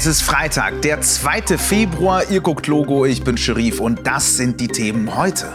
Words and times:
Es 0.00 0.06
ist 0.06 0.22
Freitag, 0.22 0.80
der 0.80 1.02
2. 1.02 1.58
Februar. 1.58 2.30
Ihr 2.30 2.40
guckt 2.40 2.66
Logo, 2.68 3.04
ich 3.04 3.22
bin 3.22 3.36
Sherif 3.36 3.80
und 3.80 4.06
das 4.06 4.38
sind 4.38 4.58
die 4.58 4.68
Themen 4.68 5.14
heute. 5.14 5.52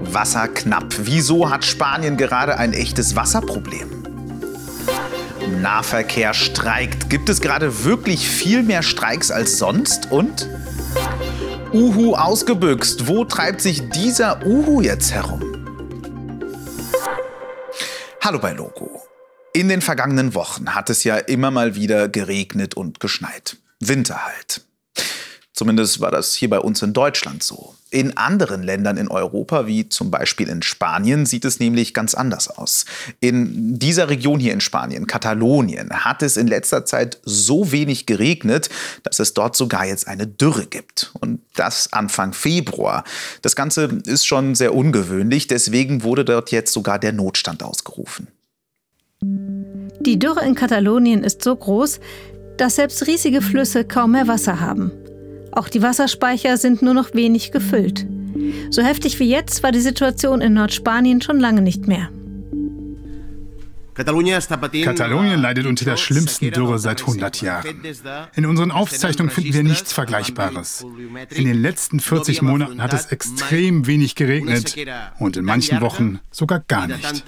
Wasser 0.00 0.48
knapp. 0.48 0.92
Wieso 0.98 1.50
hat 1.50 1.64
Spanien 1.64 2.16
gerade 2.16 2.58
ein 2.58 2.72
echtes 2.72 3.14
Wasserproblem? 3.14 4.02
Nahverkehr 5.62 6.34
streikt. 6.34 7.08
Gibt 7.10 7.28
es 7.28 7.40
gerade 7.40 7.84
wirklich 7.84 8.28
viel 8.28 8.64
mehr 8.64 8.82
Streiks 8.82 9.30
als 9.30 9.56
sonst? 9.56 10.10
Und? 10.10 10.48
Uhu 11.72 12.16
ausgebüxt. 12.16 13.06
Wo 13.06 13.24
treibt 13.24 13.60
sich 13.60 13.88
dieser 13.90 14.44
Uhu 14.44 14.80
jetzt 14.80 15.12
herum? 15.12 15.42
Hallo 18.20 18.40
bei 18.40 18.52
Logo. 18.52 19.04
In 19.56 19.68
den 19.68 19.82
vergangenen 19.82 20.34
Wochen 20.34 20.74
hat 20.74 20.90
es 20.90 21.04
ja 21.04 21.16
immer 21.16 21.52
mal 21.52 21.76
wieder 21.76 22.08
geregnet 22.08 22.74
und 22.74 22.98
geschneit. 22.98 23.56
Winter 23.78 24.24
halt. 24.24 24.62
Zumindest 25.52 26.00
war 26.00 26.10
das 26.10 26.34
hier 26.34 26.50
bei 26.50 26.58
uns 26.58 26.82
in 26.82 26.92
Deutschland 26.92 27.44
so. 27.44 27.76
In 27.90 28.16
anderen 28.16 28.64
Ländern 28.64 28.96
in 28.96 29.06
Europa, 29.06 29.68
wie 29.68 29.88
zum 29.88 30.10
Beispiel 30.10 30.48
in 30.48 30.62
Spanien, 30.62 31.24
sieht 31.24 31.44
es 31.44 31.60
nämlich 31.60 31.94
ganz 31.94 32.16
anders 32.16 32.48
aus. 32.48 32.84
In 33.20 33.78
dieser 33.78 34.08
Region 34.08 34.40
hier 34.40 34.52
in 34.52 34.60
Spanien, 34.60 35.06
Katalonien, 35.06 35.90
hat 36.04 36.24
es 36.24 36.36
in 36.36 36.48
letzter 36.48 36.84
Zeit 36.84 37.20
so 37.22 37.70
wenig 37.70 38.06
geregnet, 38.06 38.70
dass 39.04 39.20
es 39.20 39.34
dort 39.34 39.54
sogar 39.54 39.86
jetzt 39.86 40.08
eine 40.08 40.26
Dürre 40.26 40.66
gibt. 40.66 41.12
Und 41.20 41.42
das 41.54 41.92
Anfang 41.92 42.32
Februar. 42.32 43.04
Das 43.42 43.54
Ganze 43.54 44.00
ist 44.04 44.26
schon 44.26 44.56
sehr 44.56 44.74
ungewöhnlich, 44.74 45.46
deswegen 45.46 46.02
wurde 46.02 46.24
dort 46.24 46.50
jetzt 46.50 46.72
sogar 46.72 46.98
der 46.98 47.12
Notstand 47.12 47.62
ausgerufen. 47.62 48.26
Die 50.04 50.18
Dürre 50.18 50.44
in 50.44 50.54
Katalonien 50.54 51.24
ist 51.24 51.42
so 51.42 51.56
groß, 51.56 51.98
dass 52.58 52.76
selbst 52.76 53.06
riesige 53.06 53.40
Flüsse 53.40 53.84
kaum 53.84 54.12
mehr 54.12 54.28
Wasser 54.28 54.60
haben. 54.60 54.92
Auch 55.50 55.68
die 55.68 55.82
Wasserspeicher 55.82 56.56
sind 56.56 56.82
nur 56.82 56.94
noch 56.94 57.14
wenig 57.14 57.52
gefüllt. 57.52 58.06
So 58.70 58.82
heftig 58.82 59.18
wie 59.18 59.28
jetzt 59.28 59.62
war 59.62 59.72
die 59.72 59.80
Situation 59.80 60.40
in 60.40 60.54
Nordspanien 60.54 61.22
schon 61.22 61.40
lange 61.40 61.62
nicht 61.62 61.86
mehr. 61.86 62.10
Katalonien 63.94 65.40
leidet 65.40 65.66
unter 65.66 65.84
der 65.84 65.96
schlimmsten 65.96 66.50
Dürre 66.50 66.78
seit 66.78 67.02
100 67.02 67.40
Jahren. 67.42 67.80
In 68.34 68.46
unseren 68.46 68.70
Aufzeichnungen 68.70 69.30
finden 69.30 69.54
wir 69.54 69.62
nichts 69.62 69.92
Vergleichbares. 69.92 70.84
In 71.30 71.46
den 71.46 71.60
letzten 71.60 72.00
40 72.00 72.42
Monaten 72.42 72.82
hat 72.82 72.92
es 72.92 73.06
extrem 73.06 73.86
wenig 73.86 74.14
geregnet 74.14 74.74
und 75.18 75.36
in 75.36 75.44
manchen 75.44 75.80
Wochen 75.80 76.20
sogar 76.30 76.60
gar 76.66 76.86
nicht. 76.88 77.24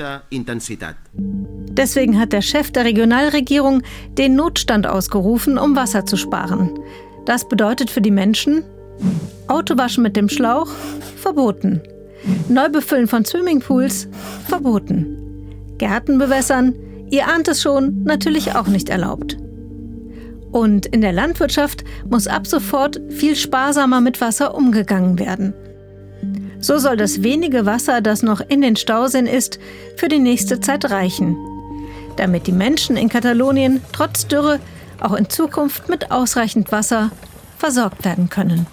Deswegen 1.12 2.19
hat 2.19 2.33
der 2.33 2.42
Chef 2.42 2.70
der 2.70 2.84
Regionalregierung 2.84 3.83
den 4.19 4.34
Notstand 4.34 4.86
ausgerufen, 4.86 5.58
um 5.58 5.77
Wasser 5.77 6.06
zu 6.06 6.17
sparen. 6.17 6.78
Das 7.27 7.48
bedeutet 7.48 7.91
für 7.91 8.01
die 8.01 8.11
Menschen 8.11 8.64
Autowaschen 9.48 10.03
mit 10.03 10.17
dem 10.17 10.28
Schlauch 10.28 10.70
verboten. 11.17 11.83
Neubefüllen 12.48 13.06
von 13.06 13.25
Swimmingpools 13.25 14.08
verboten. 14.48 15.26
Gärten 15.79 16.19
bewässern, 16.19 16.75
ihr 17.11 17.29
ahnt 17.29 17.49
es 17.49 17.63
schon, 17.63 18.03
natürlich 18.05 18.55
auch 18.55 18.67
nicht 18.67 18.89
erlaubt. 18.89 19.37
Und 20.53 20.87
in 20.87 21.01
der 21.01 21.13
Landwirtschaft 21.13 21.85
muss 22.09 22.27
ab 22.27 22.47
sofort 22.47 23.01
viel 23.11 23.37
sparsamer 23.37 24.01
mit 24.01 24.21
Wasser 24.21 24.55
umgegangen 24.55 25.19
werden. 25.19 25.53
So 26.61 26.79
soll 26.79 26.97
das 26.97 27.23
wenige 27.23 27.67
Wasser, 27.67 28.01
das 28.01 28.23
noch 28.23 28.41
in 28.41 28.63
den 28.63 28.77
Stauseen 28.77 29.27
ist, 29.27 29.59
für 29.97 30.09
die 30.09 30.19
nächste 30.19 30.61
Zeit 30.61 30.91
reichen, 30.91 31.37
damit 32.17 32.47
die 32.47 32.53
Menschen 32.53 32.97
in 32.97 33.09
Katalonien 33.09 33.83
trotz 33.93 34.27
Dürre 34.27 34.59
auch 35.01 35.13
in 35.13 35.29
Zukunft 35.29 35.89
mit 35.89 36.11
ausreichend 36.11 36.73
Wasser 36.73 37.11
versorgt 37.59 38.05
werden 38.05 38.31
können. 38.31 38.67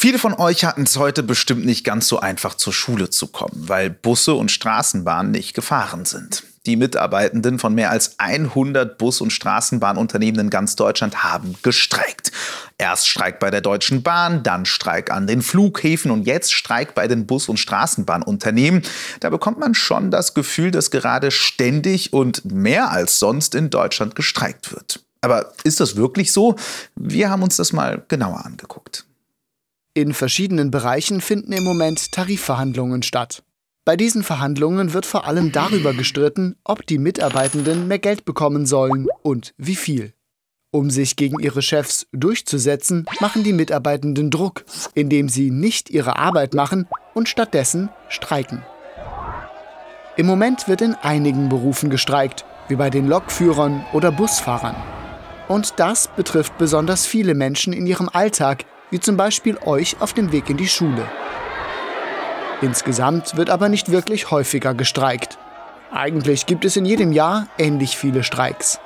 Viele 0.00 0.20
von 0.20 0.32
euch 0.32 0.64
hatten 0.64 0.84
es 0.84 0.96
heute 0.96 1.24
bestimmt 1.24 1.66
nicht 1.66 1.82
ganz 1.82 2.06
so 2.06 2.20
einfach 2.20 2.54
zur 2.54 2.72
Schule 2.72 3.10
zu 3.10 3.26
kommen, 3.26 3.64
weil 3.68 3.90
Busse 3.90 4.34
und 4.34 4.52
Straßenbahnen 4.52 5.32
nicht 5.32 5.54
gefahren 5.54 6.04
sind. 6.04 6.44
Die 6.66 6.76
Mitarbeitenden 6.76 7.58
von 7.58 7.74
mehr 7.74 7.90
als 7.90 8.16
100 8.20 8.96
Bus- 8.96 9.20
und 9.20 9.32
Straßenbahnunternehmen 9.32 10.40
in 10.40 10.50
ganz 10.50 10.76
Deutschland 10.76 11.24
haben 11.24 11.56
gestreikt. 11.64 12.30
Erst 12.78 13.08
Streik 13.08 13.40
bei 13.40 13.50
der 13.50 13.60
Deutschen 13.60 14.04
Bahn, 14.04 14.44
dann 14.44 14.66
Streik 14.66 15.10
an 15.10 15.26
den 15.26 15.42
Flughäfen 15.42 16.12
und 16.12 16.28
jetzt 16.28 16.52
Streik 16.52 16.94
bei 16.94 17.08
den 17.08 17.26
Bus- 17.26 17.48
und 17.48 17.56
Straßenbahnunternehmen. 17.56 18.82
Da 19.18 19.30
bekommt 19.30 19.58
man 19.58 19.74
schon 19.74 20.12
das 20.12 20.32
Gefühl, 20.32 20.70
dass 20.70 20.92
gerade 20.92 21.32
ständig 21.32 22.12
und 22.12 22.44
mehr 22.44 22.92
als 22.92 23.18
sonst 23.18 23.56
in 23.56 23.68
Deutschland 23.68 24.14
gestreikt 24.14 24.70
wird. 24.70 25.00
Aber 25.22 25.54
ist 25.64 25.80
das 25.80 25.96
wirklich 25.96 26.32
so? 26.32 26.54
Wir 26.94 27.30
haben 27.30 27.42
uns 27.42 27.56
das 27.56 27.72
mal 27.72 28.04
genauer 28.06 28.46
angeguckt. 28.46 29.04
In 29.98 30.14
verschiedenen 30.14 30.70
Bereichen 30.70 31.20
finden 31.20 31.50
im 31.50 31.64
Moment 31.64 32.12
Tarifverhandlungen 32.12 33.02
statt. 33.02 33.42
Bei 33.84 33.96
diesen 33.96 34.22
Verhandlungen 34.22 34.92
wird 34.92 35.06
vor 35.06 35.26
allem 35.26 35.50
darüber 35.50 35.92
gestritten, 35.92 36.54
ob 36.62 36.86
die 36.86 36.98
Mitarbeitenden 36.98 37.88
mehr 37.88 37.98
Geld 37.98 38.24
bekommen 38.24 38.64
sollen 38.64 39.08
und 39.22 39.54
wie 39.56 39.74
viel. 39.74 40.12
Um 40.70 40.88
sich 40.88 41.16
gegen 41.16 41.40
ihre 41.40 41.62
Chefs 41.62 42.06
durchzusetzen, 42.12 43.06
machen 43.18 43.42
die 43.42 43.52
Mitarbeitenden 43.52 44.30
Druck, 44.30 44.64
indem 44.94 45.28
sie 45.28 45.50
nicht 45.50 45.90
ihre 45.90 46.14
Arbeit 46.14 46.54
machen 46.54 46.86
und 47.14 47.28
stattdessen 47.28 47.88
streiken. 48.08 48.64
Im 50.16 50.26
Moment 50.26 50.68
wird 50.68 50.80
in 50.80 50.94
einigen 50.94 51.48
Berufen 51.48 51.90
gestreikt, 51.90 52.44
wie 52.68 52.76
bei 52.76 52.88
den 52.88 53.08
Lokführern 53.08 53.84
oder 53.92 54.12
Busfahrern. 54.12 54.76
Und 55.48 55.74
das 55.80 56.06
betrifft 56.06 56.56
besonders 56.56 57.04
viele 57.04 57.34
Menschen 57.34 57.72
in 57.72 57.84
ihrem 57.84 58.08
Alltag, 58.08 58.64
wie 58.90 59.00
zum 59.00 59.16
Beispiel 59.16 59.58
euch 59.64 59.96
auf 60.00 60.12
dem 60.12 60.32
Weg 60.32 60.50
in 60.50 60.56
die 60.56 60.68
Schule. 60.68 61.06
Insgesamt 62.60 63.36
wird 63.36 63.50
aber 63.50 63.68
nicht 63.68 63.90
wirklich 63.90 64.30
häufiger 64.30 64.74
gestreikt. 64.74 65.38
Eigentlich 65.92 66.46
gibt 66.46 66.64
es 66.64 66.76
in 66.76 66.84
jedem 66.84 67.12
Jahr 67.12 67.46
ähnlich 67.56 67.96
viele 67.96 68.24
Streiks. 68.24 68.80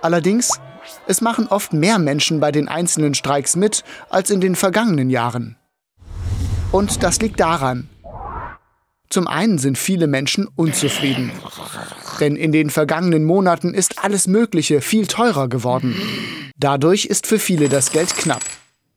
Allerdings, 0.00 0.60
es 1.06 1.20
machen 1.20 1.48
oft 1.48 1.72
mehr 1.72 1.98
Menschen 1.98 2.40
bei 2.40 2.52
den 2.52 2.68
einzelnen 2.68 3.14
Streiks 3.14 3.56
mit 3.56 3.84
als 4.08 4.30
in 4.30 4.40
den 4.40 4.54
vergangenen 4.54 5.10
Jahren. 5.10 5.56
Und 6.70 7.02
das 7.02 7.20
liegt 7.20 7.40
daran. 7.40 7.88
Zum 9.10 9.26
einen 9.26 9.58
sind 9.58 9.76
viele 9.76 10.06
Menschen 10.06 10.48
unzufrieden. 10.56 11.32
Denn 12.18 12.34
in 12.34 12.50
den 12.50 12.70
vergangenen 12.70 13.24
Monaten 13.24 13.74
ist 13.74 14.02
alles 14.02 14.26
Mögliche 14.26 14.80
viel 14.80 15.06
teurer 15.06 15.48
geworden. 15.48 15.94
Dadurch 16.56 17.04
ist 17.06 17.26
für 17.26 17.38
viele 17.38 17.68
das 17.68 17.92
Geld 17.92 18.16
knapp. 18.16 18.42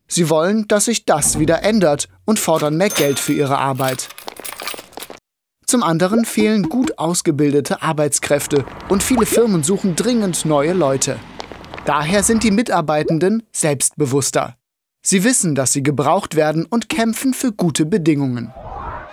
Sie 0.07 0.29
wollen, 0.29 0.67
dass 0.67 0.85
sich 0.85 1.05
das 1.05 1.39
wieder 1.39 1.63
ändert 1.63 2.07
und 2.25 2.39
fordern 2.39 2.77
mehr 2.77 2.89
Geld 2.89 3.19
für 3.19 3.33
ihre 3.33 3.57
Arbeit. 3.57 4.09
Zum 5.65 5.81
anderen 5.81 6.25
fehlen 6.25 6.69
gut 6.69 6.99
ausgebildete 6.99 7.81
Arbeitskräfte 7.81 8.65
und 8.87 9.01
viele 9.01 9.25
Firmen 9.25 9.63
suchen 9.63 9.95
dringend 9.95 10.45
neue 10.45 10.73
Leute. 10.73 11.19
Daher 11.85 12.23
sind 12.23 12.43
die 12.43 12.51
Mitarbeitenden 12.51 13.43
selbstbewusster. 13.51 14.55
Sie 15.01 15.23
wissen, 15.23 15.53
dass 15.55 15.73
sie 15.73 15.83
gebraucht 15.83 16.35
werden 16.35 16.65
und 16.65 16.89
kämpfen 16.89 17.33
für 17.33 17.51
gute 17.51 17.85
Bedingungen. 17.85 18.53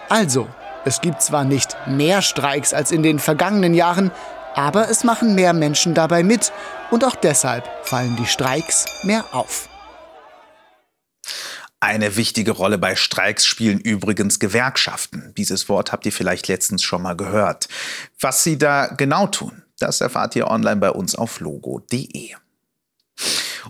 Also, 0.09 0.47
es 0.85 1.01
gibt 1.01 1.23
zwar 1.23 1.45
nicht 1.45 1.77
mehr 1.87 2.23
Streiks 2.23 2.75
als 2.75 2.93
in 2.93 3.03
den 3.03 3.19
vergangenen 3.19 3.75
Jahren, 3.75 4.11
aber 4.55 4.91
es 4.91 5.05
machen 5.05 5.35
mehr 5.35 5.53
Menschen 5.53 5.95
dabei 5.95 6.23
mit 6.23 6.53
und 6.91 7.05
auch 7.05 7.17
deshalb 7.17 7.69
fallen 7.83 8.17
die 8.17 8.27
Streiks 8.27 8.87
mehr 9.05 9.25
auf. 9.33 9.69
Eine 11.83 12.15
wichtige 12.15 12.53
Rolle 12.53 12.79
bei 12.79 12.95
Streiks 12.95 13.45
spielen 13.45 13.81
übrigens 13.81 14.39
Gewerkschaften. 14.39 15.35
Dieses 15.37 15.69
Wort 15.69 15.91
habt 15.91 16.07
ihr 16.07 16.13
vielleicht 16.13 16.47
letztens 16.47 16.85
schon 16.85 17.03
mal 17.03 17.17
gehört. 17.17 17.67
Was 18.21 18.45
sie 18.45 18.57
da 18.57 18.87
genau 18.87 19.27
tun, 19.27 19.65
das 19.81 20.01
erfahrt 20.01 20.37
ihr 20.37 20.47
online 20.47 20.77
bei 20.77 20.91
uns 20.91 21.17
auf 21.17 21.41
logo.de. 21.41 22.37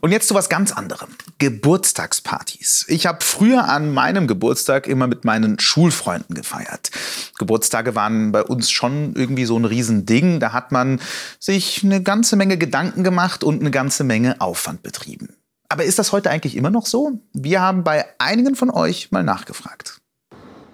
Und 0.03 0.13
jetzt 0.13 0.29
zu 0.29 0.35
was 0.35 0.51
ganz 0.51 0.73
anderem. 0.73 1.09
Geburtstagspartys. 1.39 2.85
Ich 2.89 3.07
habe 3.07 3.25
früher 3.25 3.67
an 3.71 3.91
meinem 3.95 4.27
Geburtstag 4.27 4.89
immer 4.89 5.07
mit 5.07 5.25
meinen 5.25 5.59
Schulfreunden 5.59 6.35
gefeiert. 6.35 6.91
Geburtstage 7.39 7.95
waren 7.95 8.31
bei 8.31 8.43
uns 8.43 8.71
schon 8.71 9.15
irgendwie 9.15 9.47
so 9.47 9.59
ein 9.59 9.65
Riesending. 9.65 10.39
Da 10.39 10.53
hat 10.53 10.71
man 10.71 11.01
sich 11.41 11.83
eine 11.83 12.03
ganze 12.03 12.37
Menge 12.37 12.59
Gedanken 12.59 13.05
gemacht 13.05 13.43
und 13.43 13.61
eine 13.61 13.71
ganze 13.71 14.05
Menge 14.05 14.39
Aufwand 14.43 14.83
betrieben. 14.83 15.35
Aber 15.73 15.85
ist 15.85 15.99
das 15.99 16.13
heute 16.13 16.29
eigentlich 16.29 16.55
immer 16.55 16.69
noch 16.69 16.85
so? 16.85 17.13
Wir 17.33 17.63
haben 17.63 17.83
bei 17.83 18.05
einigen 18.19 18.57
von 18.57 18.69
euch 18.69 19.11
mal 19.11 19.23
nachgefragt. 19.23 20.03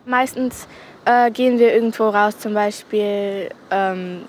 Meistens 0.06 0.66
äh, 1.04 1.30
gehen 1.30 1.60
wir 1.60 1.72
irgendwo 1.72 2.08
raus, 2.08 2.36
zum 2.40 2.52
Beispiel 2.52 3.50
ähm, 3.70 4.22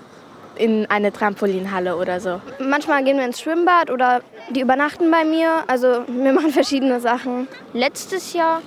in 0.54 0.86
eine 0.86 1.12
Trampolinhalle 1.12 1.96
oder 1.96 2.20
so. 2.20 2.40
Manchmal 2.60 3.02
gehen 3.02 3.16
wir 3.16 3.24
ins 3.24 3.40
Schwimmbad 3.40 3.90
oder 3.90 4.22
die 4.50 4.60
übernachten 4.60 5.10
bei 5.10 5.24
mir. 5.24 5.64
Also 5.66 6.04
wir 6.06 6.32
machen 6.34 6.52
verschiedene 6.52 7.00
Sachen. 7.00 7.48
Letztes 7.72 8.32
Jahr, 8.32 8.62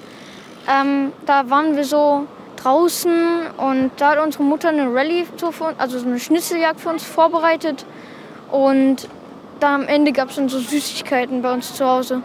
ähm, 0.70 1.14
da 1.26 1.50
waren 1.50 1.78
wir 1.78 1.86
so 1.86 2.28
draußen 2.58 3.48
und 3.56 3.92
da 3.96 4.10
hat 4.10 4.20
unsere 4.20 4.44
Mutter 4.44 4.68
eine 4.68 4.94
Rallye, 4.94 5.26
also 5.78 6.00
eine 6.00 6.20
Schnitzeljagd 6.20 6.82
für 6.82 6.90
uns 6.90 7.04
vorbereitet. 7.04 7.86
Und 8.52 9.08
dann 9.64 9.84
am 9.84 9.88
Ende 9.88 10.12
gab 10.12 10.30
es 10.30 10.36
dann 10.36 10.50
so 10.50 10.60
Süßigkeiten 10.60 11.42
bei 11.42 11.54
uns 11.54 11.74
zu 11.74 11.86
Hause. 11.86 12.22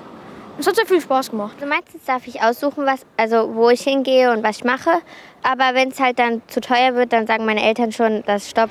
Es 0.59 0.67
hat 0.67 0.75
sehr 0.75 0.87
viel 0.87 1.01
Spaß 1.01 1.31
gemacht. 1.31 1.55
Also 1.61 1.69
meistens 1.69 2.05
darf 2.05 2.27
ich 2.27 2.43
aussuchen, 2.43 2.85
was, 2.85 3.07
also 3.17 3.55
wo 3.55 3.71
ich 3.71 3.83
hingehe 3.83 4.33
und 4.33 4.43
was 4.43 4.57
ich 4.57 4.65
mache. 4.65 4.91
Aber 5.45 5.75
wenn 5.75 5.91
es 5.91 6.01
halt 6.01 6.19
dann 6.19 6.43
zu 6.49 6.61
teuer 6.61 6.97
wird, 6.97 7.13
dann 7.13 7.29
sagen 7.29 7.47
meine 7.47 7.63
Eltern 7.63 7.93
schon, 7.93 8.25
das 8.27 8.51
Stopp. 8.51 8.71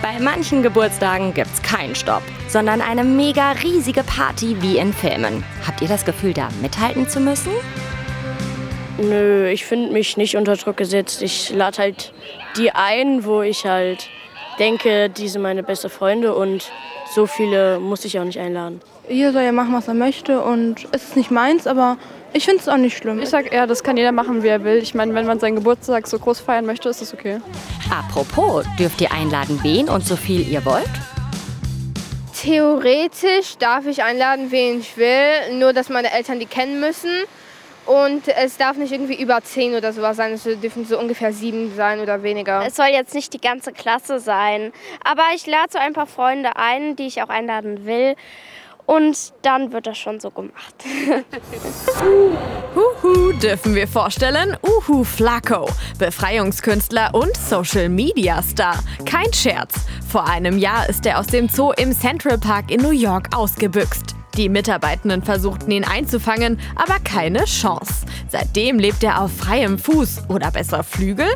Bei 0.00 0.18
manchen 0.20 0.62
Geburtstagen 0.62 1.34
gibt's 1.34 1.60
keinen 1.60 1.94
Stopp, 1.94 2.22
sondern 2.48 2.80
eine 2.80 3.04
mega 3.04 3.52
riesige 3.52 4.02
Party 4.04 4.56
wie 4.62 4.78
in 4.78 4.94
Filmen. 4.94 5.44
Habt 5.66 5.82
ihr 5.82 5.88
das 5.88 6.06
Gefühl, 6.06 6.32
da 6.32 6.48
mithalten 6.62 7.06
zu 7.08 7.20
müssen? 7.20 7.52
Nö, 8.96 9.48
ich 9.48 9.66
finde 9.66 9.92
mich 9.92 10.16
nicht 10.16 10.36
unter 10.36 10.56
Druck 10.56 10.78
gesetzt. 10.78 11.20
Ich 11.20 11.50
lade 11.50 11.76
halt 11.78 12.12
die 12.56 12.70
ein, 12.70 13.24
wo 13.26 13.42
ich 13.42 13.66
halt 13.66 14.08
denke, 14.58 15.08
die 15.08 15.28
sind 15.28 15.42
meine 15.42 15.62
beste 15.62 15.88
Freunde 15.88 16.34
und 16.34 16.70
so 17.14 17.26
viele 17.26 17.78
muss 17.78 18.04
ich 18.04 18.18
auch 18.18 18.24
nicht 18.24 18.38
einladen. 18.38 18.80
Jeder 19.08 19.32
soll 19.32 19.42
ja 19.42 19.52
machen, 19.52 19.72
was 19.72 19.88
er 19.88 19.94
möchte 19.94 20.42
und 20.42 20.86
es 20.92 21.04
ist 21.04 21.16
nicht 21.16 21.30
meins, 21.30 21.66
aber 21.66 21.96
ich 22.32 22.44
finde 22.44 22.60
es 22.60 22.68
auch 22.68 22.76
nicht 22.76 22.96
schlimm. 22.96 23.20
Ich 23.20 23.30
sag 23.30 23.52
eher, 23.52 23.66
das 23.66 23.82
kann 23.82 23.96
jeder 23.96 24.12
machen, 24.12 24.42
wie 24.42 24.48
er 24.48 24.62
will. 24.62 24.76
Ich 24.76 24.94
meine, 24.94 25.14
wenn 25.14 25.26
man 25.26 25.40
seinen 25.40 25.56
Geburtstag 25.56 26.06
so 26.06 26.18
groß 26.18 26.40
feiern 26.40 26.66
möchte, 26.66 26.88
ist 26.88 27.00
das 27.00 27.14
okay. 27.14 27.40
Apropos, 27.90 28.66
dürft 28.78 29.00
ihr 29.00 29.10
einladen, 29.12 29.58
wen 29.62 29.88
und 29.88 30.04
so 30.04 30.16
viel 30.16 30.46
ihr 30.46 30.64
wollt? 30.64 30.90
Theoretisch 32.40 33.56
darf 33.58 33.86
ich 33.86 34.02
einladen, 34.02 34.50
wen 34.50 34.80
ich 34.80 34.96
will, 34.96 35.58
nur 35.58 35.72
dass 35.72 35.88
meine 35.88 36.12
Eltern 36.12 36.38
die 36.38 36.46
kennen 36.46 36.80
müssen. 36.80 37.10
Und 37.88 38.28
es 38.28 38.58
darf 38.58 38.76
nicht 38.76 38.92
irgendwie 38.92 39.18
über 39.18 39.42
zehn 39.42 39.74
oder 39.74 39.94
sowas 39.94 40.18
sein. 40.18 40.32
Es 40.34 40.42
dürfen 40.42 40.84
so 40.84 40.98
ungefähr 40.98 41.32
sieben 41.32 41.74
sein 41.74 42.00
oder 42.00 42.22
weniger. 42.22 42.62
Es 42.66 42.76
soll 42.76 42.88
jetzt 42.88 43.14
nicht 43.14 43.32
die 43.32 43.40
ganze 43.40 43.72
Klasse 43.72 44.20
sein. 44.20 44.72
Aber 45.02 45.22
ich 45.34 45.46
lade 45.46 45.68
so 45.72 45.78
ein 45.78 45.94
paar 45.94 46.06
Freunde 46.06 46.56
ein, 46.56 46.96
die 46.96 47.06
ich 47.06 47.22
auch 47.22 47.30
einladen 47.30 47.86
will. 47.86 48.14
Und 48.84 49.32
dann 49.40 49.72
wird 49.72 49.86
das 49.86 49.96
schon 49.96 50.20
so 50.20 50.30
gemacht. 50.30 50.74
Huhu, 52.74 53.32
dürfen 53.32 53.74
wir 53.74 53.88
vorstellen? 53.88 54.54
Uhu 54.62 55.02
Flacco, 55.04 55.66
Befreiungskünstler 55.98 57.14
und 57.14 57.34
Social 57.38 57.88
Media 57.88 58.42
Star. 58.42 58.78
Kein 59.06 59.32
Scherz. 59.32 59.74
Vor 60.10 60.28
einem 60.28 60.58
Jahr 60.58 60.86
ist 60.90 61.06
er 61.06 61.18
aus 61.18 61.28
dem 61.28 61.48
Zoo 61.48 61.72
im 61.72 61.92
Central 61.92 62.36
Park 62.36 62.70
in 62.70 62.82
New 62.82 62.90
York 62.90 63.34
ausgebüxt. 63.34 64.17
Die 64.38 64.48
Mitarbeitenden 64.48 65.22
versuchten 65.22 65.72
ihn 65.72 65.82
einzufangen, 65.82 66.60
aber 66.76 67.00
keine 67.00 67.44
Chance. 67.44 68.06
Seitdem 68.28 68.78
lebt 68.78 69.02
er 69.02 69.20
auf 69.20 69.32
freiem 69.32 69.80
Fuß 69.80 70.28
oder 70.28 70.52
besser 70.52 70.84
Flügel 70.84 71.26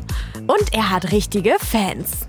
und 0.46 0.72
er 0.72 0.88
hat 0.88 1.10
richtige 1.10 1.56
Fans. 1.58 2.28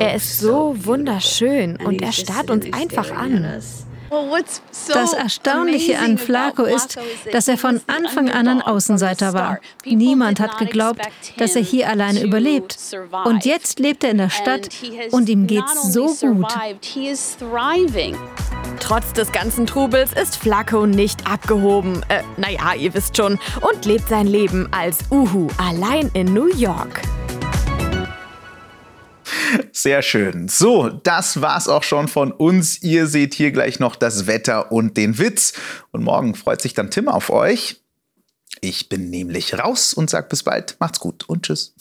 Er 0.00 0.16
ist 0.16 0.40
so 0.40 0.74
wunderschön 0.76 1.76
und 1.76 2.02
er 2.02 2.10
starrt 2.10 2.50
uns 2.50 2.66
einfach 2.72 3.12
an. 3.12 3.62
Das 4.88 5.12
Erstaunliche 5.12 5.98
an 5.98 6.18
Flaco 6.18 6.64
ist, 6.64 6.98
dass 7.32 7.48
er 7.48 7.56
von 7.56 7.80
Anfang 7.86 8.28
an 8.30 8.48
ein 8.48 8.62
Außenseiter 8.62 9.34
war. 9.34 9.58
Niemand 9.84 10.40
hat 10.40 10.58
geglaubt, 10.58 11.00
dass 11.36 11.54
er 11.54 11.62
hier 11.62 11.88
alleine 11.88 12.22
überlebt. 12.22 12.76
Und 13.24 13.44
jetzt 13.44 13.78
lebt 13.78 14.04
er 14.04 14.10
in 14.10 14.18
der 14.18 14.30
Stadt 14.30 14.68
und 15.10 15.28
ihm 15.28 15.46
geht's 15.46 15.92
so 15.92 16.14
gut. 16.14 16.52
Trotz 18.80 19.12
des 19.12 19.30
ganzen 19.30 19.66
Trubels 19.66 20.12
ist 20.12 20.36
Flaco 20.36 20.86
nicht 20.86 21.30
abgehoben. 21.30 22.02
Äh, 22.08 22.22
naja, 22.36 22.74
ihr 22.74 22.94
wisst 22.94 23.16
schon. 23.16 23.38
Und 23.60 23.84
lebt 23.84 24.08
sein 24.08 24.26
Leben 24.26 24.68
als 24.72 24.98
Uhu 25.10 25.48
allein 25.58 26.10
in 26.14 26.32
New 26.32 26.48
York. 26.48 27.00
Sehr 29.82 30.02
schön. 30.02 30.48
So, 30.48 30.90
das 30.90 31.40
war's 31.40 31.66
auch 31.66 31.84
schon 31.84 32.06
von 32.06 32.32
uns. 32.32 32.82
Ihr 32.82 33.06
seht 33.06 33.32
hier 33.32 33.50
gleich 33.50 33.80
noch 33.80 33.96
das 33.96 34.26
Wetter 34.26 34.72
und 34.72 34.98
den 34.98 35.18
Witz. 35.18 35.54
Und 35.90 36.04
morgen 36.04 36.34
freut 36.34 36.60
sich 36.60 36.74
dann 36.74 36.90
Tim 36.90 37.08
auf 37.08 37.30
euch. 37.30 37.80
Ich 38.60 38.90
bin 38.90 39.08
nämlich 39.08 39.58
raus 39.58 39.94
und 39.94 40.10
sag 40.10 40.28
bis 40.28 40.42
bald. 40.42 40.76
Macht's 40.80 41.00
gut 41.00 41.26
und 41.30 41.46
tschüss. 41.46 41.74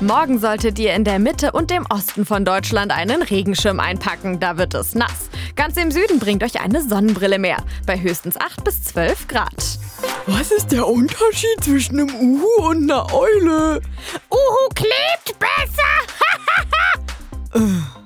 Morgen 0.00 0.38
solltet 0.38 0.78
ihr 0.78 0.94
in 0.94 1.04
der 1.04 1.18
Mitte 1.18 1.52
und 1.52 1.70
dem 1.70 1.84
Osten 1.90 2.24
von 2.24 2.46
Deutschland 2.46 2.92
einen 2.92 3.20
Regenschirm 3.20 3.78
einpacken. 3.78 4.40
Da 4.40 4.56
wird 4.56 4.72
es 4.72 4.94
nass. 4.94 5.28
Ganz 5.54 5.76
im 5.76 5.90
Süden 5.90 6.18
bringt 6.18 6.42
euch 6.42 6.62
eine 6.62 6.80
Sonnenbrille 6.82 7.38
mehr. 7.38 7.58
Bei 7.84 8.00
höchstens 8.00 8.40
8 8.40 8.64
bis 8.64 8.84
12 8.84 9.28
Grad. 9.28 9.78
Was 10.26 10.50
ist 10.50 10.72
der 10.72 10.86
Unterschied 10.86 11.62
zwischen 11.62 12.00
einem 12.00 12.14
Uhu 12.14 12.68
und 12.68 12.90
einer 12.90 13.12
Eule? 13.12 13.82
Uhu 14.30 14.68
klebt 14.74 15.38
besser. 15.38 16.17
嗯。 17.54 17.97